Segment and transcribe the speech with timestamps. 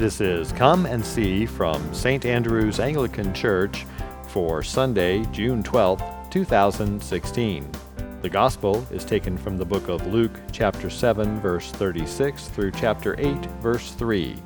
[0.00, 2.24] This is Come and See from St.
[2.24, 3.84] Andrew's Anglican Church
[4.28, 7.70] for Sunday, June 12, 2016.
[8.22, 13.14] The Gospel is taken from the book of Luke, chapter 7, verse 36 through chapter
[13.20, 14.36] 8, verse 3.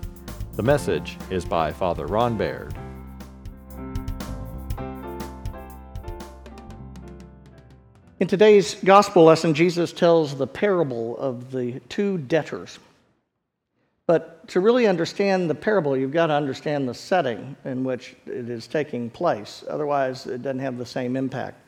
[0.54, 2.75] The message is by Father Ron Baird.
[8.18, 12.80] In today's gospel lesson, Jesus tells the parable of the two debtors.
[14.07, 18.51] But to really understand the parable, you've got to understand the setting in which it
[18.51, 19.65] is taking place.
[19.69, 21.59] Otherwise, it doesn't have the same impact.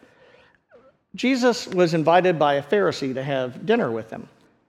[1.14, 4.28] Jesus was invited by a Pharisee to have dinner with him.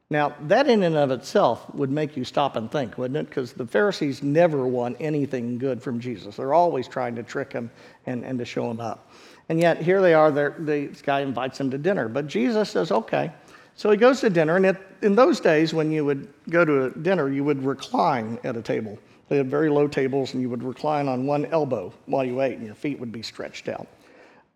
[0.10, 3.28] Now, that in and of itself would make you stop and think, wouldn't it?
[3.28, 6.38] Because the Pharisees never want anything good from Jesus.
[6.38, 7.70] They're always trying to trick him
[8.06, 9.12] and, and to show him up.
[9.50, 12.08] And yet, here they are, this guy invites him to dinner.
[12.08, 13.34] But Jesus says, okay.
[13.78, 16.90] So he goes to dinner, and it, in those days, when you would go to
[17.02, 18.98] dinner, you would recline at a table.
[19.30, 22.58] They had very low tables, and you would recline on one elbow while you ate,
[22.58, 23.88] and your feet would be stretched out.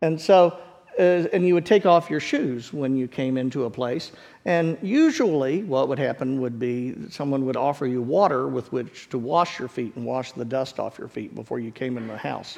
[0.02, 0.58] And so,
[0.98, 4.12] uh, and you would take off your shoes when you came into a place.
[4.46, 9.20] And usually, what would happen would be someone would offer you water with which to
[9.20, 12.18] wash your feet and wash the dust off your feet before you came in the
[12.18, 12.58] house.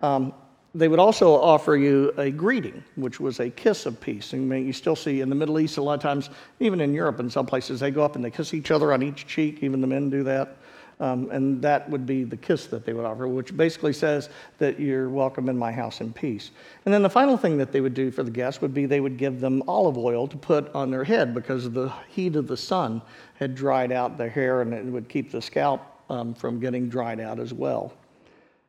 [0.00, 0.32] Um,
[0.74, 4.32] they would also offer you a greeting, which was a kiss of peace.
[4.32, 7.18] And you still see in the Middle East, a lot of times, even in Europe,
[7.18, 9.62] in some places, they go up and they kiss each other on each cheek.
[9.62, 10.56] Even the men do that.
[11.00, 14.78] Um, and that would be the kiss that they would offer, which basically says that
[14.78, 16.50] you're welcome in my house in peace.
[16.84, 19.00] And then the final thing that they would do for the guests would be they
[19.00, 22.56] would give them olive oil to put on their head because the heat of the
[22.56, 23.00] sun
[23.36, 27.18] had dried out their hair and it would keep the scalp um, from getting dried
[27.18, 27.94] out as well.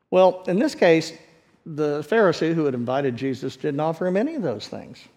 [0.10, 1.12] Well, in this case,
[1.66, 5.08] the Pharisee who had invited Jesus didn't offer him any of those things.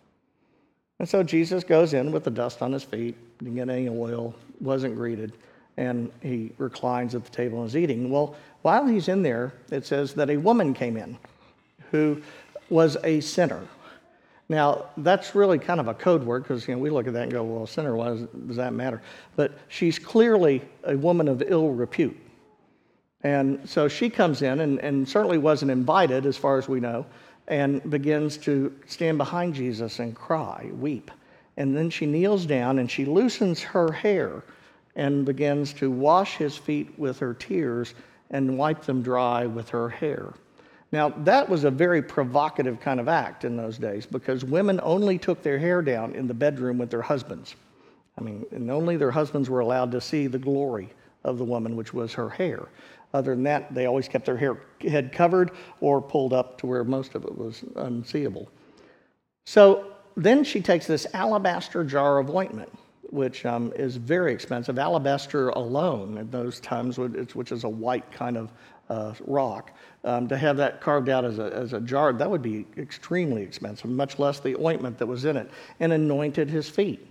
[0.99, 4.35] And so Jesus goes in with the dust on his feet, didn't get any oil,
[4.61, 5.33] wasn't greeted,
[5.77, 8.11] and he reclines at the table and is eating.
[8.11, 11.19] Well, while he's in there, it says that a woman came in
[11.91, 12.23] who
[12.71, 13.63] was a sinner.
[14.49, 17.25] Now, that's really kind of a code word because you know, we look at that
[17.25, 19.03] and go, well, sinner, why does, does that matter?
[19.37, 22.17] But she's clearly a woman of ill repute.
[23.25, 27.07] And so she comes in and, and certainly wasn't invited, as far as we know,
[27.49, 31.11] and begins to stand behind Jesus and cry, weep.
[31.57, 34.43] And then she kneels down and she loosens her hair
[34.95, 37.95] and begins to wash his feet with her tears
[38.31, 40.35] and wipe them dry with her hair.
[40.93, 45.19] Now, that was a very provocative kind of act in those days because women only
[45.19, 47.57] took their hair down in the bedroom with their husbands.
[48.19, 50.91] I mean, and only their husbands were allowed to see the glory
[51.25, 52.69] of the woman, which was her hair.
[53.15, 56.83] Other than that, they always kept their hair, head covered or pulled up to where
[56.83, 58.51] most of it was unseeable.
[59.47, 62.77] So then she takes this alabaster jar of ointment,
[63.11, 64.79] which um, is very expensive.
[64.79, 68.53] Alabaster alone, at those times, which is a white kind of
[68.91, 69.71] uh, rock,
[70.03, 73.43] um, to have that carved out as a, as a jar, that would be extremely
[73.43, 75.49] expensive, much less the ointment that was in it,
[75.79, 77.07] and anointed his feet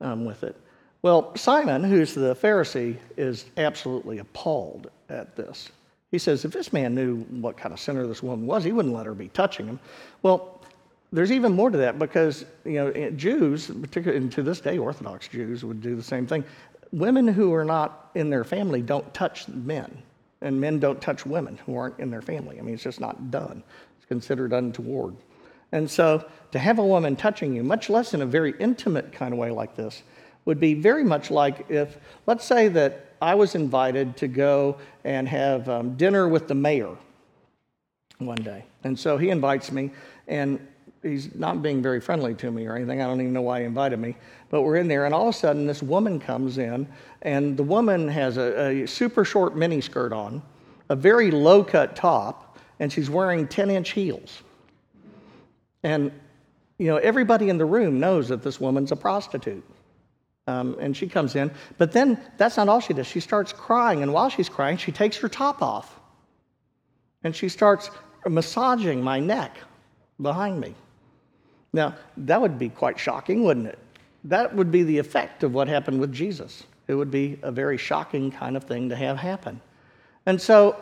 [0.00, 0.56] um, with it.
[1.02, 5.70] Well, Simon, who's the Pharisee, is absolutely appalled at this.
[6.10, 8.94] He says, if this man knew what kind of sinner this woman was, he wouldn't
[8.94, 9.78] let her be touching him.
[10.22, 10.58] Well,
[11.12, 14.78] there's even more to that because you know eh, Jews, particularly and to this day,
[14.78, 16.44] Orthodox Jews would do the same thing.
[16.92, 20.02] Women who are not in their family don't touch men,
[20.40, 22.58] and men don't touch women who aren't in their family.
[22.58, 23.62] I mean, it's just not done.
[23.96, 25.16] It's considered untoward.
[25.72, 29.32] And so, to have a woman touching you, much less in a very intimate kind
[29.32, 30.02] of way like this,
[30.48, 35.28] would be very much like if, let's say that I was invited to go and
[35.28, 36.96] have um, dinner with the mayor
[38.16, 38.64] one day.
[38.82, 39.90] And so he invites me,
[40.26, 40.66] and
[41.02, 43.02] he's not being very friendly to me or anything.
[43.02, 44.16] I don't even know why he invited me.
[44.48, 46.88] But we're in there, and all of a sudden, this woman comes in,
[47.20, 50.40] and the woman has a, a super short mini skirt on,
[50.88, 54.40] a very low cut top, and she's wearing 10 inch heels.
[55.82, 56.10] And,
[56.78, 59.62] you know, everybody in the room knows that this woman's a prostitute.
[60.48, 61.50] Um, and she comes in.
[61.76, 63.06] But then that's not all she does.
[63.06, 66.00] She starts crying, and while she's crying, she takes her top off.
[67.22, 67.90] And she starts
[68.26, 69.58] massaging my neck
[70.22, 70.74] behind me.
[71.74, 73.78] Now, that would be quite shocking, wouldn't it?
[74.24, 76.64] That would be the effect of what happened with Jesus.
[76.86, 79.60] It would be a very shocking kind of thing to have happen.
[80.24, 80.76] And so,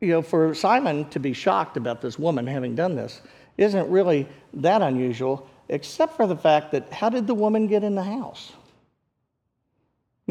[0.00, 3.22] you know, for Simon to be shocked about this woman having done this
[3.56, 7.94] isn't really that unusual, except for the fact that how did the woman get in
[7.94, 8.52] the house?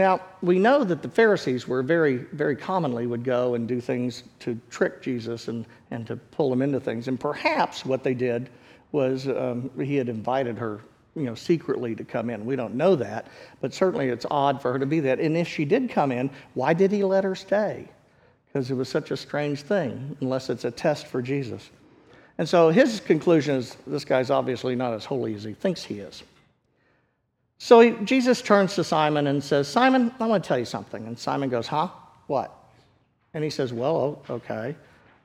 [0.01, 4.23] Now, we know that the Pharisees were very, very commonly would go and do things
[4.39, 7.07] to trick Jesus and, and to pull him into things.
[7.07, 8.49] And perhaps what they did
[8.93, 10.81] was um, he had invited her
[11.15, 12.47] you know, secretly to come in.
[12.47, 13.27] We don't know that,
[13.59, 15.19] but certainly it's odd for her to be that.
[15.19, 17.87] And if she did come in, why did he let her stay?
[18.47, 21.69] Because it was such a strange thing, unless it's a test for Jesus.
[22.39, 25.99] And so his conclusion is this guy's obviously not as holy as he thinks he
[25.99, 26.23] is.
[27.63, 31.05] So Jesus turns to Simon and says, Simon, I want to tell you something.
[31.05, 31.89] And Simon goes, Huh?
[32.25, 32.51] What?
[33.35, 34.75] And he says, Well, okay.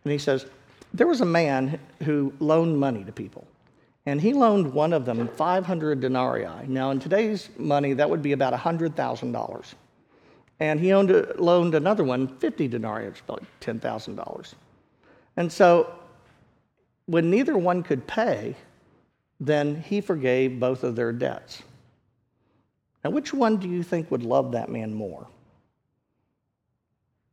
[0.05, 0.45] And he says,
[0.93, 3.47] There was a man who loaned money to people.
[4.05, 6.67] And he loaned one of them 500 denarii.
[6.69, 9.75] Now, in today's money, that would be about $100,000.
[10.61, 14.55] And he owned, loaned another one 50 denarii, which is about $10,000.
[15.39, 15.91] And so,
[17.07, 18.55] when neither one could pay,
[19.41, 21.63] then he forgave both of their debts.
[23.07, 25.29] Now, which one do you think would love that man more?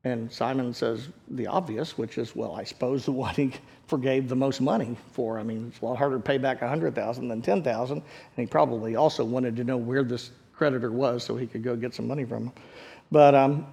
[0.04, 3.54] And Simon says the obvious, which is, well, I suppose the one he
[3.88, 5.40] forgave the most money for.
[5.40, 8.04] I mean, it's a lot harder to pay back 100000 than 10000 And
[8.36, 11.96] he probably also wanted to know where this creditor was so he could go get
[11.96, 12.54] some money from him.
[13.12, 13.66] But, um,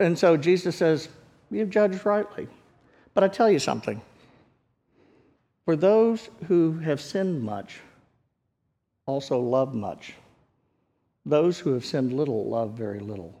[0.00, 1.08] and so Jesus says,
[1.50, 2.48] You've judged rightly.
[3.14, 4.02] But I tell you something.
[5.64, 7.80] For those who have sinned much
[9.06, 10.12] also love much.
[11.28, 13.34] Those who have sinned little love very little.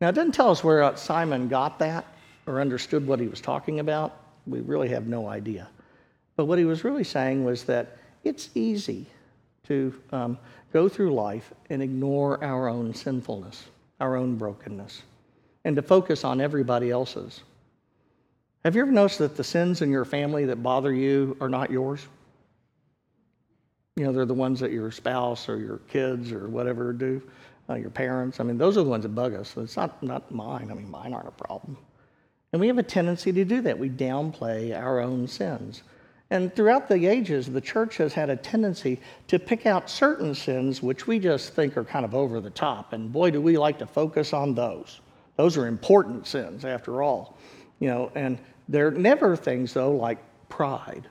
[0.00, 2.06] Now, it doesn't tell us where Simon got that
[2.46, 4.16] or understood what he was talking about.
[4.46, 5.68] We really have no idea.
[6.36, 9.06] But what he was really saying was that it's easy
[9.66, 10.38] to um,
[10.72, 13.64] go through life and ignore our own sinfulness,
[14.00, 15.02] our own brokenness,
[15.64, 17.40] and to focus on everybody else's.
[18.64, 21.72] Have you ever noticed that the sins in your family that bother you are not
[21.72, 22.06] yours?
[23.96, 27.20] You know, they're the ones that your spouse or your kids or whatever do
[27.68, 28.40] uh, your parents.
[28.40, 29.54] I mean, those are the ones that bug us.
[29.56, 30.70] It's not, not mine.
[30.70, 31.76] I mean, mine aren't a problem.
[32.52, 33.78] And we have a tendency to do that.
[33.78, 35.82] We downplay our own sins.
[36.30, 38.98] And throughout the ages, the church has had a tendency
[39.28, 42.94] to pick out certain sins which we just think are kind of over the top.
[42.94, 45.00] And boy, do we like to focus on those.
[45.36, 47.36] Those are important sins, after all.
[47.78, 48.38] You know, and
[48.68, 50.18] they're never things, though, like
[50.48, 51.08] pride